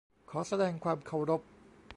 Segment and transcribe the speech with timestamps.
[0.29, 1.41] ขอแสดงความเคารพ